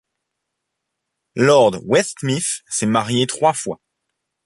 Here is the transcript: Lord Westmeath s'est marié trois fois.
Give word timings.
Lord 1.35 1.77
Westmeath 1.85 2.61
s'est 2.67 2.87
marié 2.87 3.27
trois 3.27 3.53
fois. 3.53 3.79